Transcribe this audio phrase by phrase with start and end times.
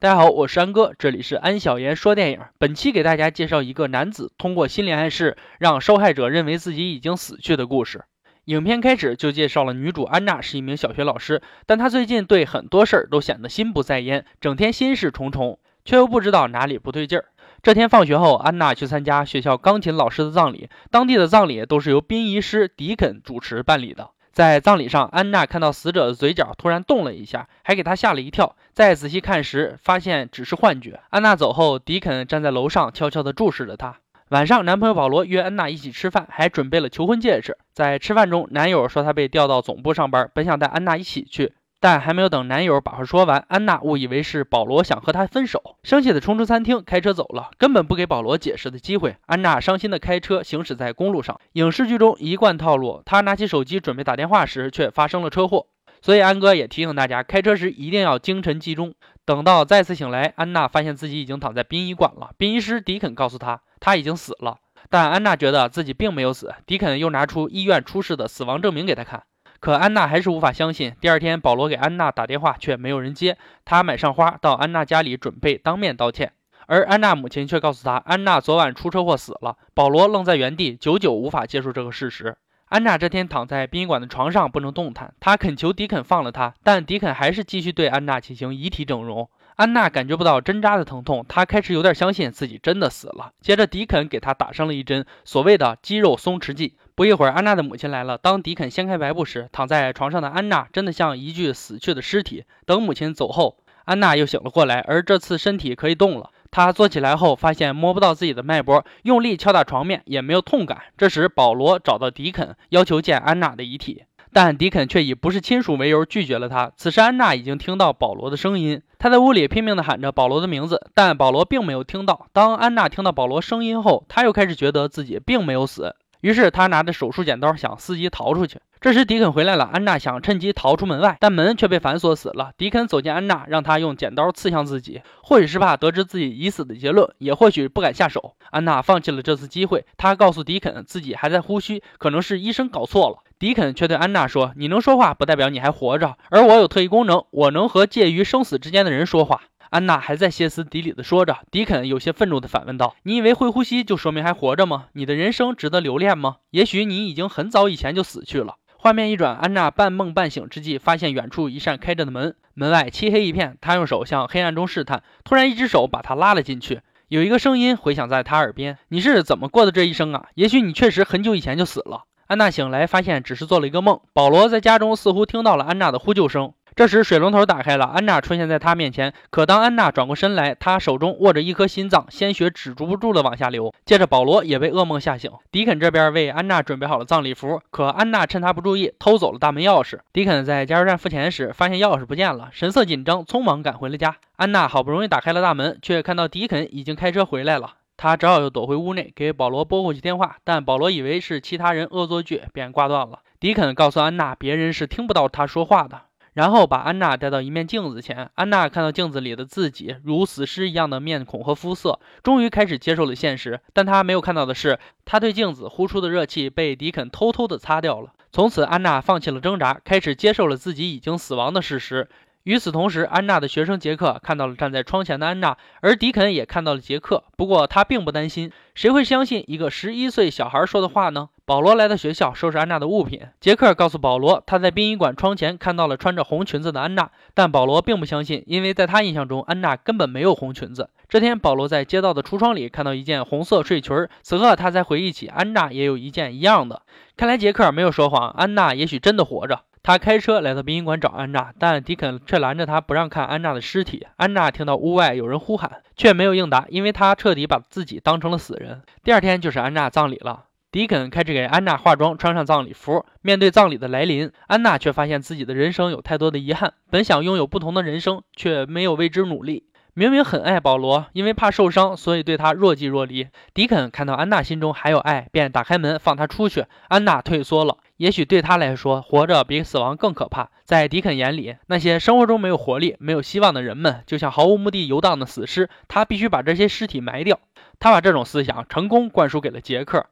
[0.00, 2.38] 大家好，我是安哥，这里是安小言说电影。
[2.56, 8.04] 本期给大家介绍一个男子通过心理暗示让受害者认为自己已经死去的故事。
[8.44, 17.24] 影片开始就介绍了女主安娜是一名小学老师，但她最近对很多事儿都显得心不在焉，整天心事重重，却又不知道哪里不对劲儿。
[17.60, 24.10] 这天放学后，安娜去参加学校钢琴老师的葬礼，当地的葬礼都是由殡仪师迪肯主持办理的。
[24.38, 28.54] 在葬礼上，安娜看到死者的嘴角突然动了一下，还给她吓了一跳。
[28.72, 31.00] 再仔细看时，发现只是幻觉。
[31.10, 33.96] 安娜走后，迪肯站在楼上，悄悄地注视着她。
[34.28, 37.58] 晚上，男朋友保罗约安娜一起吃饭，还准备了求婚戒指。
[37.72, 41.54] 在吃饭中，男友说他被调到总部上班，本想带安娜一起去。
[41.80, 49.16] 但还没有等男友把话说完，安娜误以为是保罗想和她分手，生气的冲出餐厅，开车走了，根本不给保罗解释的机会。
[49.26, 55.66] 安娜伤心的开车行驶在公路上，影视剧中一贯套路，她拿起手机准备打电话时，却发生了车祸。
[56.00, 58.94] 所以安哥也提醒大家，开车时一定要精神集中。
[59.24, 62.30] 等到再次醒来，安娜发现自己已经躺在殡仪馆了。
[62.38, 64.58] 殡仪师迪肯告诉她，他已经死了，
[64.90, 66.54] 但安娜觉得自己并没有死。
[66.66, 69.24] 迪肯又拿出医院出示的死亡证明给她看。
[69.60, 70.94] 可安娜还是无法相信。
[71.00, 73.36] 第二天，保罗给安娜打电话，却没有人接。
[73.64, 76.32] 他买上花到安娜家里，准备当面道歉。
[76.66, 79.56] 而安娜母亲却告诉他，安娜昨晚出车祸死了。
[79.74, 82.36] 保罗愣在原地，久久无法接受这个事实。
[82.66, 89.28] 安娜这天躺在殡仪馆的床上不能动弹，她恳求迪肯放了她，但迪肯还是继续对安娜进行遗体整容。
[89.58, 93.32] 安娜感觉不到针扎的疼痛，她开始有点相信自己真的死了。
[93.40, 96.76] 接着，迪肯给她打上了一针所谓的肌肉松弛剂。
[96.94, 98.16] 不一会儿，安娜的母亲来了。
[98.18, 102.44] 当迪肯掀开白布时，躺在床上的安娜真的像一具死去的尸体。
[102.66, 106.30] 等母亲走后，安娜又醒了过来，而这次身体可以动了。
[106.52, 110.82] 她坐起来后，发现摸不到自己的脉搏，用力敲打床面也没有痛感。
[110.96, 114.04] 这时，保罗找到迪肯，要求见安娜的遗体。
[114.32, 116.72] 但迪肯却以不是亲属为由拒绝了他。
[116.76, 122.26] 此时，安娜已经听到保罗的声音，她在屋里拼命地喊着保罗的名字，但保罗并没有听到。
[122.32, 128.58] 当安娜听到保罗声音后，她又开始觉得自己并没有死，于是他拿着手术剪刀想伺机逃出去。
[128.80, 132.52] 这时，迪肯回来了，安娜想趁机逃出门外，但门却被反锁死了。
[132.56, 138.36] 迪肯走进安娜，让她用剪刀刺向自己，或许是怕得知自己已死的结论，也或许不敢下手。
[138.50, 143.16] 安娜放弃了这次机会，她告诉迪肯自己还在呼吸，可能是医生搞错了。
[143.40, 151.38] 迪肯却对安娜说：“你能说话，不代表你还活着，而我有特异功能，我能和介于生死之间的人说话。”安娜还在歇斯底里地说着。
[151.50, 154.86] 迪肯有些愤怒地反问道：“你以为会呼吸就说明还活着吗？
[154.92, 156.36] 你的人生值得留恋吗？
[156.50, 163.58] 也许你已经很早以前就死去了。”画面一转，安娜半梦半醒之际，发现远处一扇开着的门，门外漆黑一片。
[163.60, 166.80] 她用手向黑暗中试探，突然一只手把她拉了进去。
[167.08, 170.26] 有一个声音回响在她耳边：“你是怎么过的这一生啊？
[170.34, 174.00] 也许你确实很久以前就死了。”安娜醒来，发现只是做了一个梦。
[174.12, 176.52] 保罗在家中似乎听到了安娜的呼救声。
[176.78, 179.12] 这时，水龙头打开了，安娜出现在他面前。
[179.30, 183.74] 可当安娜转过身来，她手中握着一颗心脏，鲜血止住不住的往下流。
[183.84, 185.28] 接着，保罗也被噩梦吓醒。
[185.50, 189.98] 迪肯这边为安娜准备好了葬礼服，可安娜趁他不注意偷走了大门钥匙。
[190.12, 194.14] 迪肯在加油站付钱时，发现钥匙不见了，神色紧张，匆忙赶回了家。
[194.36, 197.72] 安娜好不容易打开了大门，却看到迪肯已经开车回来了。
[197.96, 203.18] 他只好又躲回屋内，给保罗拨过去电话，但保罗以为是其他人恶作剧，便挂断了。
[203.40, 206.02] 迪肯告诉安娜，别人是听不到他说话的，
[206.38, 208.30] 然后把安娜带到一面镜子前。
[208.36, 213.58] 安娜看到镜子里的自己，如死尸一样的面孔和肤色，终于开始接受了现实。
[213.72, 218.12] 但她没有看到的是，她对镜子呼出的热气被迪肯偷偷的擦掉了。
[218.30, 222.08] 从此，安娜放弃了挣扎，开始接受了自己已经死亡的事实。
[222.44, 227.24] 与此同时，安娜的学生杰克看到了站在窗前的安娜，而迪肯也看到了杰克。
[227.36, 231.30] 不过他并不担心，谁会相信一个十一岁小孩说的话呢？
[231.48, 240.90] 保罗来到学校收拾安娜的物品，杰克告诉保罗，他在殡仪馆窗前看到了穿着红裙子的安娜，但保罗并不相信，因为在他印象中，安娜根本没有红裙子。
[241.08, 246.82] 这天，保罗在街道的橱窗里看到一件红色睡裙，此刻他才回忆起安娜也有一件一样的。
[247.16, 249.60] 看来杰克没有说谎，安娜也许真的活着。
[249.82, 254.06] 他开车来到殡仪馆找安娜，但迪肯却拦着他不让看安娜的尸体。
[254.16, 258.82] 安娜听到屋外有人呼喊，却没有应答，因为他彻底把自己当成了死人。
[259.02, 263.06] 第二天就是安娜葬礼了，迪肯开始给安娜化妆，穿上葬礼服。
[263.22, 269.64] 面对葬礼的来临，安娜却发现自己的人生有太多的遗憾，本想拥有不同的人生，却没有为之努力。
[269.94, 273.28] 明明很爱保罗，因为怕受伤，所以对他若即若离。
[273.54, 276.66] 迪肯看到安娜心中还有爱，便打开门放她出去。
[276.88, 277.78] 安娜退缩了。
[277.96, 280.50] 也许对他来说，活着比死亡更可怕。
[280.64, 285.70] 在迪肯眼里，那些生活中没有活力、没有希望的人们，就像毫无目的游荡的死尸。
[285.88, 287.40] 他必须把这些尸体埋掉。
[287.80, 290.04] 他把这种思想成功灌输给了杰克。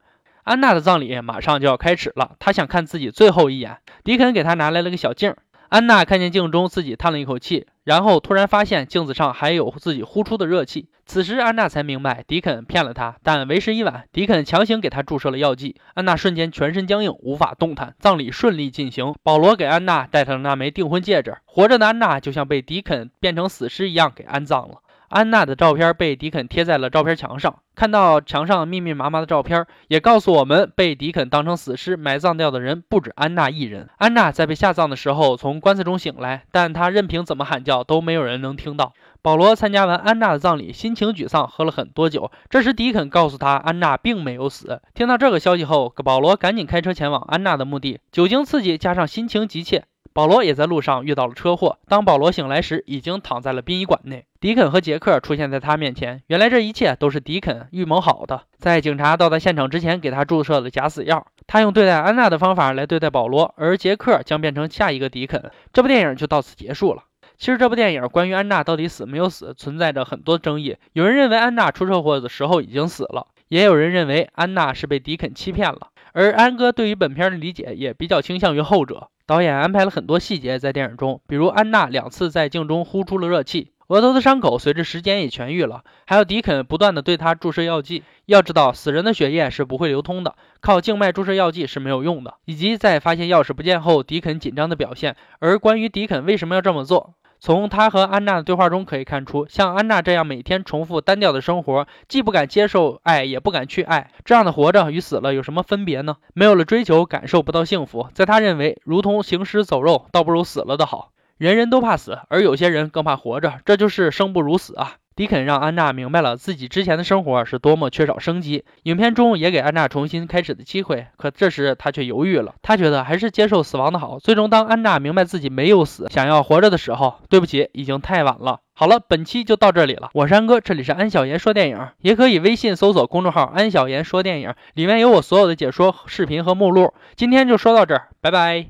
[0.47, 3.79] 安娜的葬礼马上就要开始了，她想看自己最后一眼。
[4.05, 5.35] 迪肯给她拿来了个小镜。
[5.69, 10.89] 安娜看见镜中自己叹了一口气，然后突然发现镜子上还有自己呼出的热气。
[11.05, 14.05] 此时安娜才明白迪肯骗了她，但为时已晚。
[14.13, 17.97] 迪肯强行给她注射了药剂，安娜瞬间全身僵硬，无法动弹。
[17.99, 21.39] 葬礼顺利进行，保罗给安娜戴上了那枚订婚戒指。
[21.45, 24.77] 活着的安娜就像被迪肯变成死尸一样给安葬了。
[25.09, 33.89] 安娜的照片被迪肯贴在了照片墙上，看到墙上密密麻麻的照片，也告诉我们被迪肯当成死尸埋葬掉的人不止安娜一人。
[33.99, 38.93] 安娜在被下葬的时候从棺材中醒来，但她任凭怎么喊叫都没有人能听到。
[39.23, 42.31] 保罗参加完安娜的葬礼，心情沮丧，喝了很多酒。
[42.49, 44.81] 这时迪肯告诉他，安娜并没有死。
[44.95, 47.99] 听到这个消息后，保罗赶紧开车前往安娜的墓地。
[48.13, 49.85] 酒精刺激加上心情急切。
[50.17, 51.79] 保罗也在路上遇到了车祸。
[51.89, 54.25] 当保罗醒来时，已经躺在了殡仪馆内。
[54.41, 56.23] 迪肯和杰克出现在他面前。
[56.29, 58.45] 原来这一切都是迪肯预谋好的。
[58.57, 61.27] 在警察到达现场之前，给他注射了假死药。
[61.47, 65.51] 他用对待安娜的方法来对待保罗，而杰克将变成下一个迪肯。
[65.75, 67.03] 这部电影就到此结束了。
[67.37, 70.79] 其实这部电影关于安娜到底死没有死，存在着很多争议。
[70.95, 75.89] 有人认为安娜出车祸的时候已经死了，也有人认为安娜是被迪肯欺骗了。
[76.15, 79.11] 而安哥对于本片的理解也比较倾向于后者。
[79.27, 88.05] 导演安排了很多细节在电影中，比如安娜两次在镜中呼出了热气，额头的伤口随着时间也痊愈了，还有迪肯不断的对她注射药剂。
[88.27, 92.35] 要知道，死人的血液是不会流通的，靠静脉注射药剂是没有用的。
[92.45, 95.17] 以及在发现钥匙不见后，迪肯紧张的表现。
[95.41, 97.15] 而关于迪肯为什么要这么做？
[97.47, 106.17] 从他和安娜的对话中可以看出，像安娜这样每天重复单调的生活，既不敢接受爱，也不敢去爱，这样的活着与死了有什么分别呢？
[106.35, 111.13] 没有了追求，感受不到幸福，在他认为，如同行尸走肉，倒不如死了的好。
[111.39, 114.95] 人人都怕死，而有些人更怕活着，这就是生不如死啊。
[115.17, 122.55] 迪肯让安娜明白了自己之前的生活是多么缺少生机，影片中也给安娜重新开始的机会，可这时她却犹豫了。
[122.61, 124.19] 她觉得还是接受死亡的好。
[124.19, 128.61] 最终，当安娜明白自己没有死，想要活着的时候，对不起，已经太晚了。
[128.75, 130.11] 好了，本期就到这里了。
[130.13, 136.93] 我是安哥，这里是安小言说电影，也可以微信搜索公众号“安小言说电影”，里面有我所有的解说视频和目录。
[137.15, 138.67] 今天就说到这儿，拜拜。